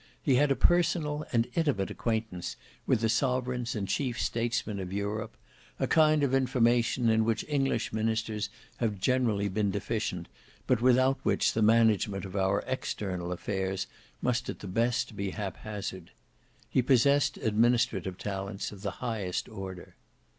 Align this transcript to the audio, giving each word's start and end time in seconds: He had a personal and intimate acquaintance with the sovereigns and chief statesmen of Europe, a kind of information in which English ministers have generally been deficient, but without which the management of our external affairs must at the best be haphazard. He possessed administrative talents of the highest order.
He 0.19 0.33
had 0.33 0.49
a 0.49 0.55
personal 0.55 1.25
and 1.31 1.47
intimate 1.53 1.91
acquaintance 1.91 2.55
with 2.87 3.01
the 3.01 3.07
sovereigns 3.07 3.75
and 3.75 3.87
chief 3.87 4.19
statesmen 4.19 4.79
of 4.79 4.91
Europe, 4.91 5.37
a 5.79 5.85
kind 5.85 6.23
of 6.23 6.33
information 6.33 7.07
in 7.07 7.23
which 7.23 7.45
English 7.47 7.93
ministers 7.93 8.49
have 8.77 8.99
generally 8.99 9.47
been 9.47 9.69
deficient, 9.69 10.27
but 10.65 10.81
without 10.81 11.19
which 11.21 11.53
the 11.53 11.61
management 11.61 12.25
of 12.25 12.35
our 12.35 12.63
external 12.65 13.31
affairs 13.31 13.85
must 14.23 14.49
at 14.49 14.57
the 14.61 14.67
best 14.67 15.15
be 15.15 15.29
haphazard. 15.29 16.09
He 16.67 16.81
possessed 16.81 17.37
administrative 17.37 18.17
talents 18.17 18.71
of 18.71 18.81
the 18.81 18.91
highest 19.05 19.47
order. 19.49 19.95